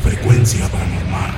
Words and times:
Frecuencia 0.00 0.68
paranormal. 0.68 1.32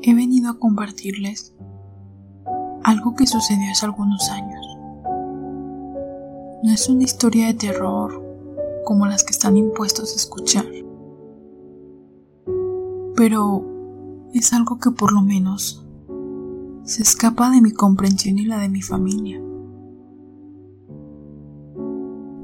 He 0.00 0.14
venido 0.14 0.50
a 0.50 0.58
compartirles 0.60 1.54
algo 2.84 3.16
que 3.16 3.26
sucedió 3.26 3.72
hace 3.72 3.84
algunos 3.84 4.30
años. 4.30 4.77
No 6.60 6.72
es 6.72 6.88
una 6.88 7.04
historia 7.04 7.46
de 7.46 7.54
terror 7.54 8.20
como 8.84 9.06
las 9.06 9.22
que 9.22 9.30
están 9.30 9.56
impuestos 9.56 10.12
a 10.12 10.16
escuchar, 10.16 10.66
pero 13.14 13.64
es 14.34 14.52
algo 14.52 14.80
que 14.80 14.90
por 14.90 15.12
lo 15.12 15.20
menos 15.20 15.86
se 16.82 17.04
escapa 17.04 17.50
de 17.50 17.60
mi 17.60 17.70
comprensión 17.70 18.38
y 18.38 18.44
la 18.44 18.58
de 18.58 18.68
mi 18.68 18.82
familia. 18.82 19.40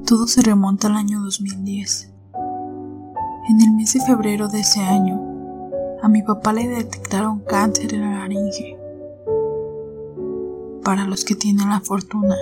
Todo 0.05 0.27
se 0.27 0.41
remonta 0.43 0.87
al 0.87 0.95
año 0.95 1.19
2010. 1.19 2.13
En 3.49 3.61
el 3.61 3.73
mes 3.75 3.95
de 3.95 3.99
febrero 3.99 4.47
de 4.47 4.61
ese 4.61 4.79
año, 4.79 5.21
a 6.01 6.07
mi 6.07 6.21
papá 6.21 6.53
le 6.53 6.69
detectaron 6.69 7.39
cáncer 7.39 7.93
en 7.93 8.01
la 8.01 8.19
laringe. 8.19 8.77
Para 10.85 11.05
los 11.05 11.25
que 11.25 11.35
tienen 11.35 11.67
la 11.67 11.81
fortuna 11.81 12.37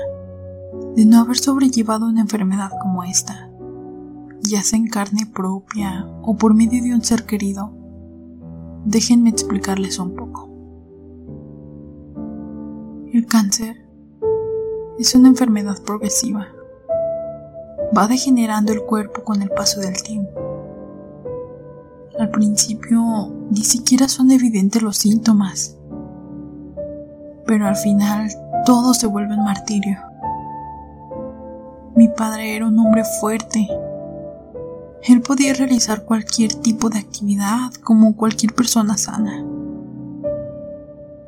de 0.96 1.06
no 1.06 1.20
haber 1.20 1.38
sobrellevado 1.38 2.08
una 2.08 2.22
enfermedad 2.22 2.72
como 2.82 3.04
esta, 3.04 3.50
ya 4.42 4.62
sea 4.62 4.78
en 4.78 4.88
carne 4.88 5.26
propia 5.26 6.06
o 6.22 6.36
por 6.36 6.54
medio 6.54 6.84
de 6.84 6.94
un 6.94 7.02
ser 7.02 7.26
querido, 7.26 7.72
déjenme 8.86 9.30
explicarles 9.30 9.98
un 10.00 10.16
poco. 10.16 10.50
El 13.12 13.26
cáncer 13.26 13.78
es 15.00 15.16
una 15.16 15.30
enfermedad 15.30 15.82
progresiva. 15.84 16.48
Va 17.96 18.08
degenerando 18.08 18.72
el 18.72 18.82
cuerpo 18.84 19.24
con 19.24 19.42
el 19.42 19.50
paso 19.50 19.80
del 19.80 20.02
tiempo. 20.02 20.32
Al 22.20 22.30
principio 22.30 23.32
ni 23.50 23.64
siquiera 23.64 24.08
son 24.08 24.32
evidentes 24.32 24.82
los 24.82 24.98
síntomas, 24.98 25.78
pero 27.46 27.68
al 27.68 27.76
final 27.76 28.30
todo 28.66 28.94
se 28.94 29.08
vuelve 29.08 29.36
un 29.36 29.44
martirio. 29.44 30.13
Padre 32.16 32.56
era 32.56 32.68
un 32.68 32.78
hombre 32.80 33.04
fuerte. 33.20 33.68
Él 35.04 35.22
podía 35.22 35.54
realizar 35.54 36.06
cualquier 36.06 36.54
tipo 36.54 36.90
de 36.90 37.00
actividad 37.00 37.74
como 37.84 38.16
cualquier 38.16 38.54
persona 38.54 38.98
sana. 38.98 39.44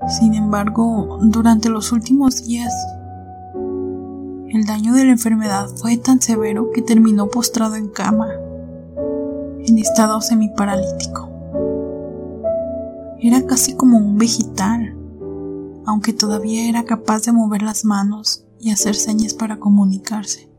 Sin 0.08 0.36
embargo, 0.36 1.20
durante 1.22 1.70
los 1.70 1.92
últimos 1.92 2.46
días, 2.46 2.74
el 4.50 4.66
daño 4.66 4.94
de 4.94 5.06
la 5.06 5.12
enfermedad 5.12 5.68
fue 5.76 5.98
tan 5.98 6.22
severo 6.22 6.72
que 6.72 6.82
terminó 6.82 7.28
postrado 7.28 7.76
en 7.76 7.90
cama, 7.90 8.30
en 9.60 9.80
estado 9.80 10.22
semiparalítico. 10.22 11.30
Era 13.20 13.46
casi 13.48 13.74
como 13.74 13.98
un 13.98 14.18
vegetal, 14.18 14.96
aunque 15.86 16.14
todavía 16.14 16.70
era 16.70 16.86
capaz 16.86 17.24
de 17.24 17.32
mover 17.32 17.64
las 17.64 17.84
manos 17.84 18.46
y 18.60 18.72
hacer 18.72 18.96
señas 18.96 19.34
para 19.34 19.58
comunicarse. 19.58 20.55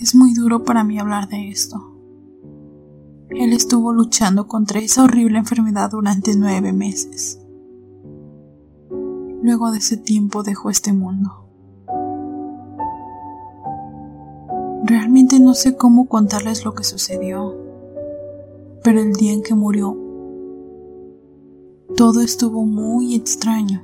Es 0.00 0.14
muy 0.14 0.34
duro 0.34 0.64
para 0.64 0.82
mí 0.82 0.98
hablar 0.98 1.28
de 1.28 1.48
esto. 1.48 1.94
Él 3.30 3.52
estuvo 3.52 3.92
luchando 3.92 4.48
contra 4.48 4.80
esa 4.80 5.04
horrible 5.04 5.38
enfermedad 5.38 5.90
durante 5.90 6.36
nueve 6.36 6.72
meses. 6.72 7.40
Luego 9.42 9.70
de 9.70 9.78
ese 9.78 9.96
tiempo 9.96 10.42
dejó 10.42 10.70
este 10.70 10.92
mundo. 10.92 11.44
Realmente 14.84 15.40
no 15.40 15.54
sé 15.54 15.76
cómo 15.76 16.08
contarles 16.08 16.64
lo 16.64 16.74
que 16.74 16.84
sucedió, 16.84 17.56
pero 18.82 19.00
el 19.00 19.12
día 19.14 19.32
en 19.32 19.42
que 19.42 19.54
murió, 19.54 19.96
todo 21.96 22.20
estuvo 22.20 22.66
muy 22.66 23.14
extraño. 23.14 23.82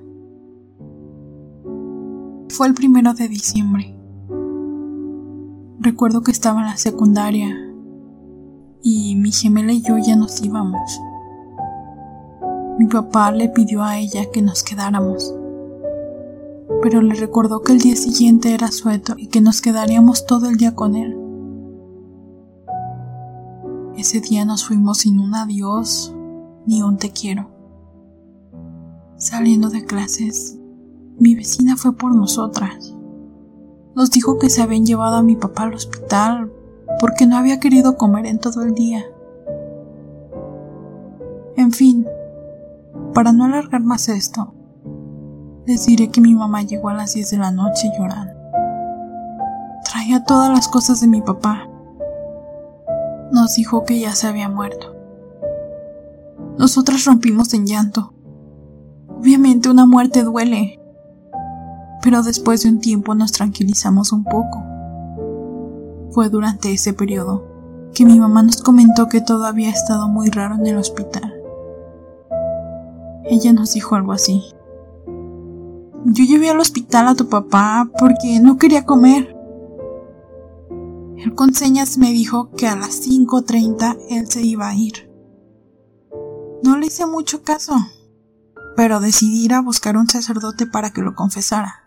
Fue 2.49 2.66
el 2.66 2.75
primero 2.75 3.15
de 3.15 3.28
diciembre. 3.28 4.00
Recuerdo 5.82 6.20
que 6.20 6.30
estaba 6.30 6.60
en 6.60 6.66
la 6.66 6.76
secundaria 6.76 7.56
y 8.82 9.16
mi 9.16 9.32
gemela 9.32 9.72
y 9.72 9.80
yo 9.80 9.96
ya 9.96 10.14
nos 10.14 10.42
íbamos. 10.42 11.00
Mi 12.78 12.84
papá 12.84 13.32
le 13.32 13.48
pidió 13.48 13.82
a 13.82 13.96
ella 13.96 14.30
que 14.30 14.42
nos 14.42 14.62
quedáramos, 14.62 15.34
pero 16.82 17.00
le 17.00 17.14
recordó 17.14 17.62
que 17.62 17.72
el 17.72 17.78
día 17.78 17.96
siguiente 17.96 18.52
era 18.52 18.70
sueto 18.70 19.14
y 19.16 19.28
que 19.28 19.40
nos 19.40 19.62
quedaríamos 19.62 20.26
todo 20.26 20.50
el 20.50 20.58
día 20.58 20.75
con 20.75 20.96
él. 20.96 21.16
Ese 23.96 24.20
día 24.20 24.44
nos 24.44 24.66
fuimos 24.66 24.99
sin 24.99 25.19
un 25.19 25.34
adiós 25.34 26.14
ni 26.66 26.82
un 26.82 26.99
te 26.99 27.10
quiero. 27.10 27.49
Saliendo 29.16 29.70
de 29.70 29.87
clases, 29.87 30.58
mi 31.19 31.34
vecina 31.34 31.78
fue 31.78 31.96
por 31.96 32.14
nosotras. 32.14 32.94
Nos 33.94 34.10
dijo 34.10 34.38
que 34.38 34.50
se 34.50 34.62
habían 34.62 34.87
llevado 34.87 35.16
a 35.16 35.22
mi 35.22 35.37
papá 35.37 35.64
al 35.64 35.75
hospital 35.75 36.52
porque 37.00 37.26
no 37.26 37.37
había 37.37 37.60
querido 37.60 37.96
comer 37.96 38.26
en 38.26 38.38
todo 38.38 38.62
el 38.62 38.75
día. 38.75 39.04
En 41.56 41.72
fin, 41.72 42.06
para 43.14 43.32
no 43.32 43.44
alargar 43.44 43.82
más 43.82 44.08
esto, 44.08 44.54
les 45.66 45.87
diré 45.87 46.10
que 46.10 46.20
mi 46.20 46.34
mamá 46.34 46.62
llegó 46.62 46.88
a 46.88 46.94
las 46.94 47.14
10 47.14 47.31
de 47.31 47.38
la 47.38 47.50
noche 47.50 47.90
llorando. 47.98 48.32
Traía 49.84 50.25
todas 50.25 50.50
las 50.50 50.69
cosas 50.69 51.00
de 51.00 51.06
mi 51.06 51.20
papá. 51.20 51.69
Nos 53.32 53.54
dijo 53.54 53.84
que 53.84 54.00
ya 54.00 54.14
se 54.14 54.26
había 54.26 54.48
muerto. 54.48 54.96
Nosotras 56.58 57.04
rompimos 57.04 57.54
en 57.54 57.66
llanto. 57.66 58.12
Obviamente 59.08 59.70
una 59.70 59.86
muerte 59.86 60.22
duele, 60.22 60.80
pero 62.02 62.23
después 62.23 62.62
de 62.62 62.70
un 62.70 62.81
tiempo 62.81 63.14
nos 63.14 63.32
tranquilizamos 63.32 64.12
un 64.12 64.25
poco. 64.25 64.64
Fue 66.11 66.29
durante 66.29 66.73
ese 66.73 66.93
periodo 66.93 67.47
que 67.94 68.05
mi 68.05 68.19
mamá 68.19 68.43
nos 68.43 68.62
comentó 68.62 69.08
que 69.08 69.20
todo 69.20 69.47
había 69.47 69.70
estado 69.70 70.08
muy 70.08 70.31
raro 70.31 70.55
en 70.55 70.67
el 70.67 70.76
hospital. 70.76 71.35
Ella 73.25 73.52
nos 73.52 73.75
dijo 73.75 73.94
algo 73.94 74.12
así. 74.12 74.43
Yo 76.05 76.25
llevé 76.25 76.50
al 76.50 76.61
hospital 76.61 77.08
a 77.08 77.14
tu 77.14 77.29
papá 77.29 77.88
porque 77.99 78.41
no 78.41 78.56
quería 78.56 78.85
comer. 78.85 79.37
El 81.19 81.35
con 81.35 81.53
señas 81.53 81.99
me 81.99 82.12
dijo 82.12 82.50
que 82.53 82.67
a 82.67 82.76
las 82.76 83.06
5.30 83.06 83.99
él 84.08 84.26
se 84.26 84.43
iba 84.43 84.69
a 84.69 84.75
ir. 84.75 85.11
No 86.62 86.79
le 86.79 86.87
hice 86.87 87.06
mucho 87.06 87.43
caso, 87.43 87.75
pero 88.76 89.00
decidí 89.00 89.44
ir 89.44 89.53
a 89.53 89.61
buscar 89.61 89.96
un 89.96 90.08
sacerdote 90.08 90.67
para 90.67 90.91
que 90.91 91.03
lo 91.03 91.14
confesara. 91.14 91.80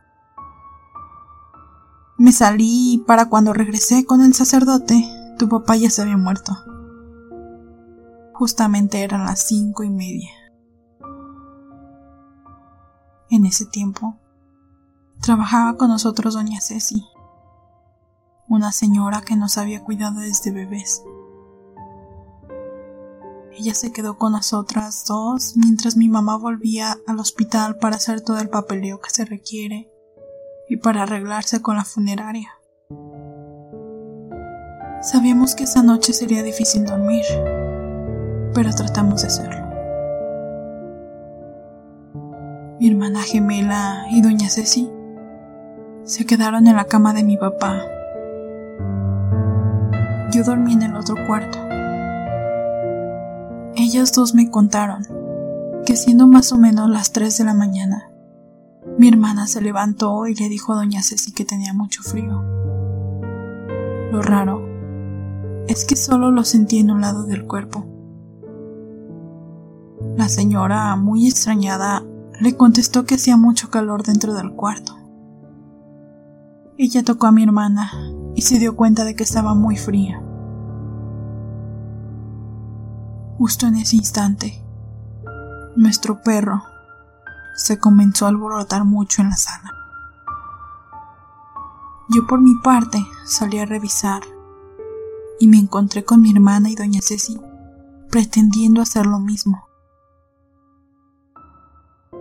Me 2.23 2.31
salí 2.31 2.93
y 2.93 2.97
para 2.99 3.27
cuando 3.27 3.51
regresé 3.51 4.05
con 4.05 4.21
el 4.21 4.33
sacerdote, 4.33 5.05
tu 5.37 5.49
papá 5.49 5.75
ya 5.75 5.89
se 5.89 6.03
había 6.03 6.15
muerto. 6.15 6.53
Justamente 8.31 9.01
eran 9.03 9.25
las 9.25 9.45
cinco 9.45 9.83
y 9.83 9.89
media. 9.89 10.29
En 13.29 13.45
ese 13.45 13.65
tiempo, 13.65 14.15
trabajaba 15.19 15.75
con 15.75 15.89
nosotros 15.89 16.35
doña 16.35 16.61
Ceci, 16.61 17.03
una 18.47 18.71
señora 18.71 19.19
que 19.19 19.35
nos 19.35 19.57
había 19.57 19.83
cuidado 19.83 20.21
desde 20.21 20.53
bebés. 20.53 21.03
Ella 23.51 23.75
se 23.75 23.91
quedó 23.91 24.17
con 24.17 24.31
nosotras 24.31 25.03
dos 25.05 25.57
mientras 25.57 25.97
mi 25.97 26.07
mamá 26.07 26.37
volvía 26.37 26.95
al 27.05 27.19
hospital 27.19 27.79
para 27.79 27.97
hacer 27.97 28.21
todo 28.21 28.39
el 28.39 28.47
papeleo 28.47 29.01
que 29.01 29.09
se 29.09 29.25
requiere 29.25 29.92
y 30.69 30.77
para 30.77 31.03
arreglarse 31.03 31.61
con 31.61 31.75
la 31.75 31.85
funeraria. 31.85 32.49
Sabíamos 35.01 35.55
que 35.55 35.65
esa 35.65 35.83
noche 35.83 36.13
sería 36.13 36.43
difícil 36.43 36.85
dormir, 36.85 37.25
pero 38.53 38.73
tratamos 38.73 39.21
de 39.21 39.27
hacerlo. 39.27 39.63
Mi 42.79 42.89
hermana 42.89 43.21
gemela 43.21 44.05
y 44.09 44.21
doña 44.21 44.49
Ceci 44.49 44.89
se 46.03 46.25
quedaron 46.25 46.67
en 46.67 46.75
la 46.75 46.85
cama 46.85 47.13
de 47.13 47.23
mi 47.23 47.37
papá. 47.37 47.81
Yo 50.31 50.43
dormí 50.43 50.73
en 50.73 50.83
el 50.83 50.95
otro 50.95 51.15
cuarto. 51.27 51.59
Ellas 53.75 54.11
dos 54.13 54.33
me 54.33 54.49
contaron 54.49 55.07
que 55.85 55.95
siendo 55.95 56.27
más 56.27 56.51
o 56.51 56.57
menos 56.57 56.89
las 56.89 57.11
3 57.11 57.37
de 57.37 57.43
la 57.43 57.53
mañana, 57.53 58.12
mi 59.03 59.09
hermana 59.09 59.47
se 59.47 59.59
levantó 59.59 60.27
y 60.27 60.33
le 60.33 60.47
dijo 60.47 60.71
a 60.71 60.77
doña 60.77 61.03
Ceci 61.03 61.33
que 61.33 61.43
tenía 61.43 61.73
mucho 61.73 62.01
frío. 62.03 62.41
Lo 64.13 64.21
raro 64.21 64.65
es 65.67 65.83
que 65.83 65.97
solo 65.97 66.31
lo 66.31 66.45
sentí 66.45 66.79
en 66.79 66.89
un 66.89 67.01
lado 67.01 67.25
del 67.25 67.45
cuerpo. 67.45 67.85
La 70.15 70.29
señora, 70.29 70.95
muy 70.95 71.27
extrañada, 71.27 72.01
le 72.39 72.55
contestó 72.55 73.03
que 73.03 73.15
hacía 73.15 73.35
mucho 73.35 73.69
calor 73.69 74.03
dentro 74.03 74.35
del 74.35 74.53
cuarto. 74.53 74.95
Ella 76.77 77.03
tocó 77.03 77.27
a 77.27 77.33
mi 77.33 77.43
hermana 77.43 77.91
y 78.35 78.43
se 78.43 78.57
dio 78.57 78.77
cuenta 78.77 79.03
de 79.03 79.17
que 79.17 79.23
estaba 79.23 79.53
muy 79.53 79.75
fría. 79.75 80.23
Justo 83.37 83.67
en 83.67 83.75
ese 83.75 83.97
instante, 83.97 84.63
nuestro 85.75 86.21
perro, 86.21 86.63
se 87.55 87.79
comenzó 87.79 88.25
a 88.25 88.29
alborotar 88.29 88.85
mucho 88.85 89.21
en 89.21 89.29
la 89.29 89.37
sala. 89.37 89.71
Yo 92.09 92.27
por 92.27 92.41
mi 92.41 92.55
parte 92.55 93.05
salí 93.25 93.59
a 93.59 93.65
revisar 93.65 94.21
y 95.39 95.47
me 95.47 95.57
encontré 95.57 96.03
con 96.03 96.21
mi 96.21 96.31
hermana 96.31 96.69
y 96.69 96.75
doña 96.75 96.99
Ceci 97.01 97.39
pretendiendo 98.13 98.79
hacer 98.79 99.07
lo 99.07 99.17
mismo. 99.17 99.67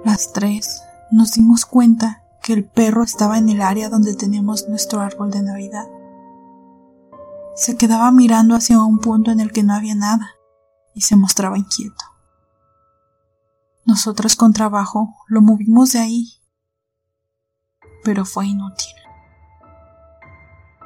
Las 0.04 0.32
tres 0.32 0.82
nos 1.10 1.32
dimos 1.32 1.66
cuenta 1.66 2.22
que 2.42 2.54
el 2.54 2.64
perro 2.64 3.02
estaba 3.02 3.36
en 3.36 3.50
el 3.50 3.60
área 3.60 3.90
donde 3.90 4.14
tenemos 4.14 4.68
nuestro 4.68 5.00
árbol 5.00 5.30
de 5.30 5.42
Navidad. 5.42 5.86
Se 7.54 7.76
quedaba 7.76 8.10
mirando 8.10 8.54
hacia 8.54 8.82
un 8.82 9.00
punto 9.00 9.30
en 9.30 9.40
el 9.40 9.52
que 9.52 9.62
no 9.62 9.74
había 9.74 9.94
nada 9.94 10.30
y 10.94 11.02
se 11.02 11.14
mostraba 11.14 11.58
inquieto. 11.58 12.11
Nosotros 13.84 14.36
con 14.36 14.52
trabajo 14.52 15.16
lo 15.26 15.42
movimos 15.42 15.92
de 15.92 15.98
ahí, 15.98 16.32
pero 18.04 18.24
fue 18.24 18.46
inútil. 18.46 18.92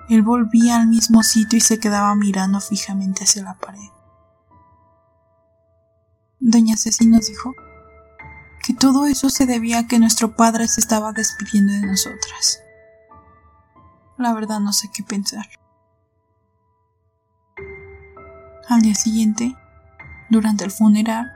Él 0.09 0.23
volvía 0.23 0.77
al 0.77 0.87
mismo 0.87 1.23
sitio 1.23 1.59
y 1.59 1.61
se 1.61 1.79
quedaba 1.81 2.15
mirando 2.15 2.61
fijamente 2.61 3.25
hacia 3.25 3.43
la 3.43 3.59
pared. 3.59 3.91
Doña 6.39 6.77
Ceci 6.77 7.07
nos 7.07 7.27
dijo 7.27 7.55
que 8.65 8.73
todo 8.73 9.07
eso 9.07 9.31
se 9.31 9.47
debía 9.47 9.81
a 9.81 9.87
que 9.87 9.99
nuestro 9.99 10.37
padre 10.37 10.69
se 10.69 10.81
estaba 10.81 11.13
despidiendo 11.13 11.73
de 11.73 11.83
nosotras. 11.83 12.61
La 14.17 14.33
verdad 14.33 14.61
no 14.61 14.73
sé 14.73 14.89
qué 14.95 15.03
pensar. 15.03 15.47
Al 18.69 18.81
día 18.81 18.95
siguiente, 18.95 19.57
durante 20.31 20.65
el 20.65 20.71
funeral, 20.71 21.33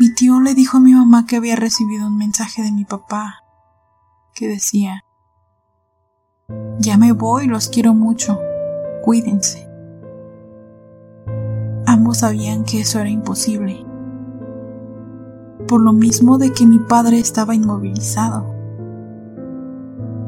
mi 0.00 0.08
tío 0.14 0.40
le 0.40 0.54
dijo 0.54 0.78
a 0.78 0.80
mi 0.80 0.94
mamá 0.94 1.26
que 1.26 1.36
había 1.36 1.56
recibido 1.56 2.06
un 2.06 2.16
mensaje 2.16 2.62
de 2.62 2.72
mi 2.72 2.86
papá 2.86 3.44
que 4.34 4.48
decía, 4.48 5.04
ya 6.78 6.96
me 6.96 7.12
voy, 7.12 7.46
los 7.46 7.68
quiero 7.68 7.92
mucho, 7.92 8.40
cuídense. 9.04 9.68
Ambos 11.84 12.20
sabían 12.20 12.64
que 12.64 12.80
eso 12.80 12.98
era 12.98 13.10
imposible, 13.10 13.84
por 15.68 15.82
lo 15.82 15.92
mismo 15.92 16.38
de 16.38 16.54
que 16.54 16.64
mi 16.64 16.78
padre 16.78 17.18
estaba 17.18 17.54
inmovilizado. 17.54 18.46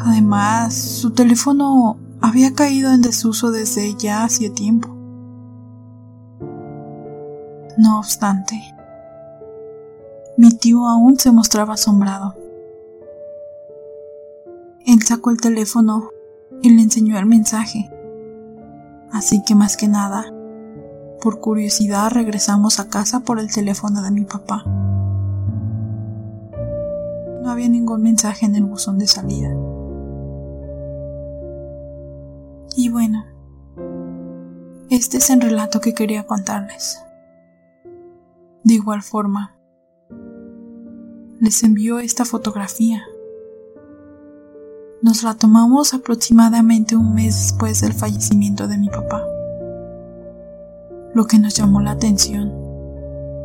Además, 0.00 0.74
su 0.74 1.12
teléfono 1.12 1.96
había 2.20 2.52
caído 2.52 2.92
en 2.92 3.00
desuso 3.00 3.50
desde 3.50 3.94
ya 3.94 4.24
hacía 4.24 4.52
tiempo. 4.52 4.88
No 7.78 8.00
obstante, 8.00 8.60
mi 10.37 10.50
tío 10.50 10.87
aún 10.87 11.19
se 11.19 11.31
mostraba 11.31 11.75
asombrado. 11.75 12.34
Él 14.87 15.02
sacó 15.02 15.31
el 15.31 15.40
teléfono 15.40 16.10
y 16.62 16.70
le 16.70 16.82
enseñó 16.82 17.19
el 17.19 17.27
mensaje. 17.27 17.91
Así 19.10 19.43
que 19.44 19.55
más 19.55 19.77
que 19.77 19.89
nada, 19.89 20.24
por 21.20 21.41
curiosidad 21.41 22.10
regresamos 22.10 22.81
a 22.81 22.89
casa 22.89 23.20
por 23.20 23.39
el 23.39 23.53
teléfono 23.53 24.03
de 24.03 24.10
mi 24.10 24.24
papá. 24.24 24.65
No 27.43 27.51
había 27.51 27.69
ningún 27.69 28.03
mensaje 28.03 28.46
en 28.46 28.56
el 28.56 28.65
buzón 28.65 28.98
de 28.98 29.06
salida. 29.06 29.55
Y 32.74 32.89
bueno, 32.89 33.24
este 34.89 35.19
es 35.19 35.31
el 35.31 35.41
relato 35.41 35.81
que 35.81 35.93
quería 35.93 36.27
contarles. 36.27 37.03
De 38.65 38.74
igual 38.74 39.03
forma, 39.03 39.56
les 41.43 41.65
envió 41.65 41.99
esta 41.99 42.25
fotografía. 42.25 43.05
Nos 45.03 45.25
la 45.25 45.34
tomamos 45.34 45.93
aproximadamente 45.93 46.94
un 46.94 47.17
mes 47.17 47.34
después 47.34 47.81
del 47.81 47.94
fallecimiento 47.94 48.69
de 48.69 48.79
mi 48.79 48.89
papá. 48.89 49.27
Lo 51.15 51.27
que 51.27 51.41
nos 51.41 51.55
llamó 51.55 51.81
la 51.81 51.91
atención 51.91 52.53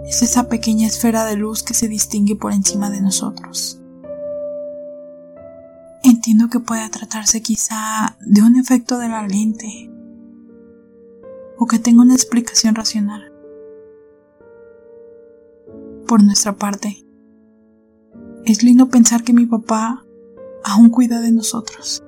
es 0.06 0.22
esa 0.22 0.48
pequeña 0.48 0.86
esfera 0.86 1.26
de 1.26 1.38
luz 1.38 1.64
que 1.64 1.74
se 1.74 1.88
distingue 1.88 2.36
por 2.36 2.54
encima 2.54 2.92
de 2.92 3.02
nosotros. 3.02 3.82
Entiendo 6.04 6.50
que 6.50 6.60
pueda 6.60 6.88
tratarse 6.92 7.42
quizá 7.42 8.16
de 8.22 8.44
un 8.44 8.58
efecto 8.58 9.00
de 9.00 9.10
la 9.10 9.28
lente 9.28 9.90
o 11.58 11.66
que 11.66 11.80
tenga 11.80 12.04
una 12.04 12.14
explicación 12.14 12.76
racional. 12.76 13.34
Por 16.08 16.24
nuestra 16.24 16.56
parte, 16.56 17.07
es 18.48 18.64
lindo 18.64 18.90
pensar 18.90 19.24
que 19.24 19.34
mi 19.34 19.46
papá 19.46 20.06
aún 20.64 20.90
cuida 20.90 21.20
de 21.20 21.32
nosotros. 21.32 22.02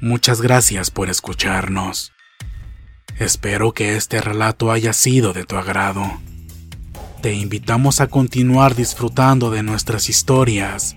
Muchas 0.00 0.40
gracias 0.40 0.90
por 0.90 1.10
escucharnos. 1.10 2.12
Espero 3.18 3.74
que 3.74 3.96
este 3.96 4.22
relato 4.22 4.72
haya 4.72 4.94
sido 4.94 5.34
de 5.34 5.44
tu 5.44 5.56
agrado. 5.56 6.02
Te 7.20 7.34
invitamos 7.34 8.00
a 8.00 8.06
continuar 8.06 8.74
disfrutando 8.74 9.50
de 9.50 9.62
nuestras 9.62 10.08
historias 10.08 10.96